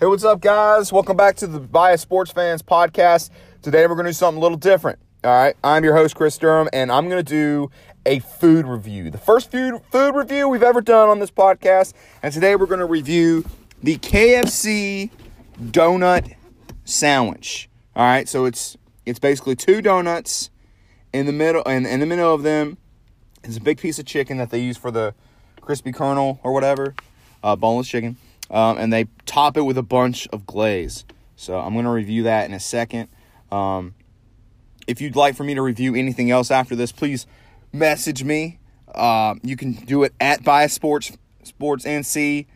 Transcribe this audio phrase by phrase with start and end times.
[0.00, 0.90] Hey, what's up, guys?
[0.90, 3.28] Welcome back to the Bias Sports Fans podcast.
[3.60, 4.98] Today we're going to do something a little different.
[5.22, 7.70] All right, I'm your host Chris Durham, and I'm going to do
[8.06, 9.10] a food review.
[9.10, 11.92] The first food food review we've ever done on this podcast,
[12.22, 13.44] and today we're going to review
[13.82, 15.10] the KFC
[15.60, 16.34] donut
[16.86, 17.68] sandwich.
[17.94, 20.48] All right, so it's it's basically two donuts
[21.12, 22.78] in the middle, and in the middle of them
[23.44, 25.14] is a big piece of chicken that they use for the
[25.60, 26.94] crispy Colonel or whatever,
[27.42, 28.16] uh, boneless chicken
[28.50, 31.04] um, and they top it with a bunch of glaze.
[31.36, 33.08] So I'm going to review that in a second.
[33.50, 33.94] Um,
[34.86, 37.26] if you'd like for me to review anything else after this, please
[37.72, 38.58] message me.
[38.94, 42.46] Uh, you can do it at Bias Sports Sports NC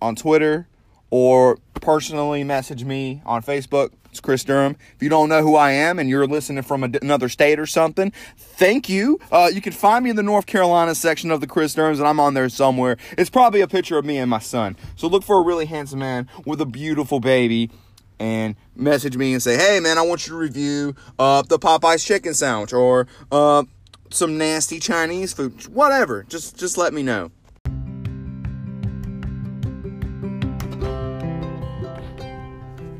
[0.00, 0.66] on Twitter,
[1.10, 3.92] or personally message me on Facebook.
[4.10, 4.76] It's Chris Durham.
[4.94, 7.66] If you don't know who I am and you're listening from a, another state or
[7.66, 9.20] something, thank you.
[9.30, 12.08] Uh, you can find me in the North Carolina section of the Chris Durhams, and
[12.08, 12.96] I'm on there somewhere.
[13.18, 14.76] It's probably a picture of me and my son.
[14.96, 17.70] So look for a really handsome man with a beautiful baby
[18.18, 22.02] and message me and say, hey, man, I want you to review uh, the Popeye's
[22.02, 23.64] chicken sandwich or uh,
[24.08, 26.24] some nasty Chinese food, whatever.
[26.28, 27.30] Just, just let me know.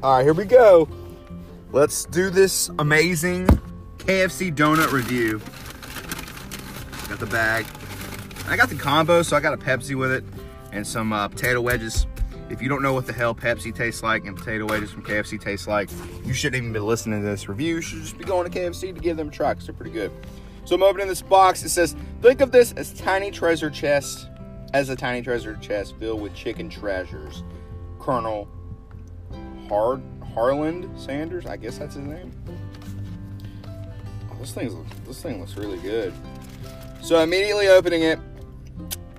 [0.00, 0.88] All right, here we go.
[1.72, 3.48] Let's do this amazing
[3.96, 5.40] KFC donut review.
[7.08, 7.66] Got the bag.
[8.46, 10.22] I got the combo, so I got a Pepsi with it
[10.70, 12.06] and some uh, potato wedges.
[12.48, 15.40] If you don't know what the hell Pepsi tastes like and potato wedges from KFC
[15.40, 15.90] taste like,
[16.24, 17.74] you shouldn't even be listening to this review.
[17.74, 19.90] You should just be going to KFC to give them a try because they're pretty
[19.90, 20.12] good.
[20.64, 21.64] So I'm opening this box.
[21.64, 24.28] It says, think of this as tiny treasure chest,
[24.74, 27.42] as a tiny treasure chest filled with chicken treasures.
[27.98, 28.48] Colonel
[29.68, 32.32] Harland Sanders, I guess that's his name.
[34.30, 34.74] Oh, this thing's
[35.06, 36.12] this thing looks really good.
[37.02, 38.18] So immediately opening it,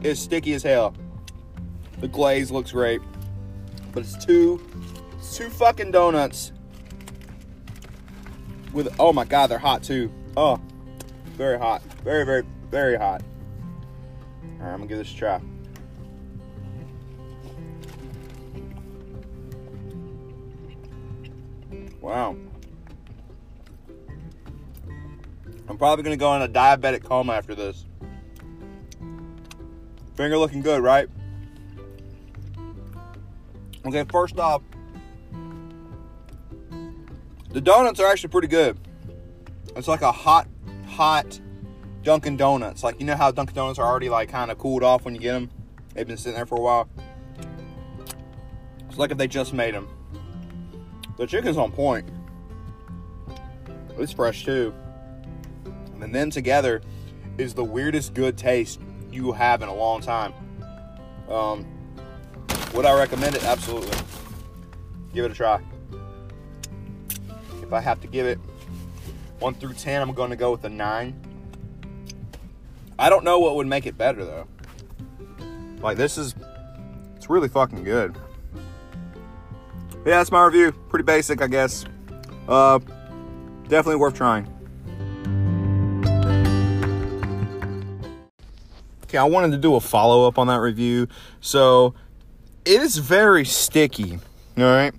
[0.02, 0.94] it's sticky as hell.
[2.00, 3.02] The glaze looks great,
[3.92, 4.62] but it's two,
[5.18, 6.52] it's two fucking donuts.
[8.72, 10.12] With oh my god, they're hot too.
[10.38, 10.62] Oh,
[11.36, 13.24] very hot, very very very hot.
[14.44, 15.42] All right, I'm gonna give this a try.
[22.02, 22.36] Wow.
[25.68, 27.86] I'm probably gonna go in a diabetic coma after this.
[30.16, 31.08] Finger looking good, right?
[33.86, 34.62] Okay, first off,
[37.52, 38.78] the donuts are actually pretty good.
[39.76, 40.48] It's like a hot,
[40.88, 41.40] hot
[42.04, 42.84] Dunkin' Donuts.
[42.84, 45.22] Like you know how Dunkin' Donuts are already like kind of cooled off when you
[45.22, 45.50] get them.
[45.94, 46.90] They've been sitting there for a while.
[48.90, 49.88] It's like if they just made them.
[51.20, 52.08] The chicken's on point.
[53.98, 54.74] It's fresh too.
[56.00, 56.82] And then together
[57.38, 58.80] is the weirdest good taste
[59.12, 60.34] you have in a long time.
[61.28, 61.68] Um,
[62.74, 63.44] would I recommend it?
[63.44, 63.98] Absolutely.
[65.14, 65.60] Give it a try.
[67.62, 68.40] If I have to give it
[69.40, 71.22] 1 through 10, I'm going to go with a 9.
[72.98, 74.48] I don't know what would make it better though.
[75.82, 76.34] Like this is
[77.18, 78.16] it's really fucking good
[80.06, 80.72] yeah, that's my review.
[80.90, 81.86] Pretty basic, I guess.
[82.48, 82.80] Uh,
[83.68, 84.48] definitely worth trying.
[89.04, 91.08] Okay, I wanted to do a follow up on that review.
[91.42, 91.96] So,
[92.66, 94.20] it is very sticky.
[94.58, 94.94] All right,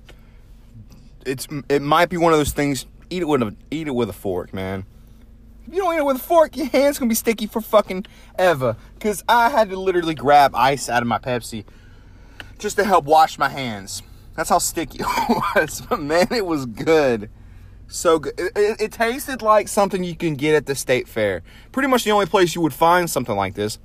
[1.25, 2.87] it's it might be one of those things.
[3.09, 4.85] Eat it with a eat it with a fork, man.
[5.67, 8.07] If you don't eat it with a fork, your hand's gonna be sticky for fucking
[8.39, 8.77] ever.
[8.99, 11.65] Cause I had to literally grab ice out of my Pepsi
[12.59, 14.03] just to help wash my hands.
[14.41, 15.07] That's how sticky it
[15.55, 15.83] was.
[15.83, 17.29] But man, it was good.
[17.89, 18.33] So good.
[18.39, 21.43] It, it, it, tasted like something you can get at the state fair.
[21.73, 23.79] Pretty much the only place you would find something like this.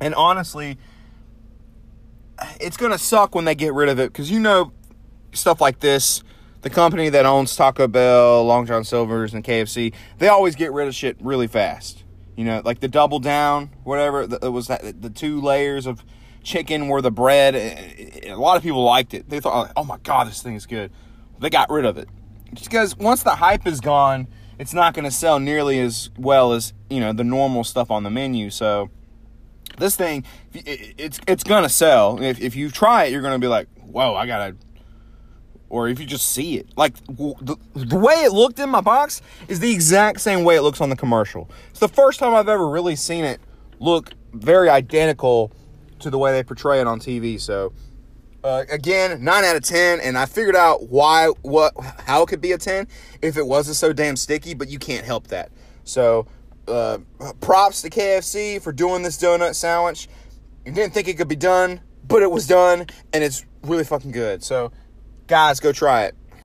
[0.00, 0.78] And honestly,
[2.58, 4.72] it's going to suck when they get rid of it because you know,
[5.32, 6.22] stuff like this,
[6.62, 10.88] the company that owns Taco Bell, Long John Silver's, and KFC, they always get rid
[10.88, 12.02] of shit really fast.
[12.34, 16.02] You know, like the double down, whatever, it was that, the two layers of
[16.46, 17.54] chicken were the bread.
[18.24, 19.28] A lot of people liked it.
[19.28, 20.90] They thought, oh my God, this thing is good.
[21.40, 22.08] They got rid of it.
[22.54, 24.28] Just because once the hype is gone,
[24.58, 28.04] it's not going to sell nearly as well as, you know, the normal stuff on
[28.04, 28.48] the menu.
[28.48, 28.90] So
[29.76, 32.22] this thing, it's, it's going to sell.
[32.22, 34.56] If, if you try it, you're going to be like, whoa, I got to
[35.68, 36.68] or if you just see it.
[36.76, 40.62] Like the, the, way it looked in my box is the exact same way it
[40.62, 41.50] looks on the commercial.
[41.70, 43.40] It's the first time I've ever really seen it
[43.80, 45.50] look very identical
[46.00, 47.40] to the way they portray it on TV.
[47.40, 47.72] So
[48.44, 51.72] uh, again, nine out of ten, and I figured out why, what,
[52.06, 52.86] how it could be a ten
[53.22, 54.54] if it wasn't so damn sticky.
[54.54, 55.50] But you can't help that.
[55.84, 56.26] So
[56.68, 56.98] uh,
[57.40, 60.08] props to KFC for doing this donut sandwich.
[60.64, 64.10] You didn't think it could be done, but it was done and it's really fucking
[64.10, 64.42] good.
[64.42, 64.72] So,
[65.26, 66.14] guys, go try it.